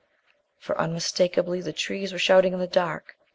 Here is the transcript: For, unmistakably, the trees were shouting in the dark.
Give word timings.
For, 0.57 0.75
unmistakably, 0.81 1.61
the 1.61 1.73
trees 1.73 2.11
were 2.11 2.17
shouting 2.17 2.53
in 2.53 2.59
the 2.59 2.65
dark. 2.65 3.15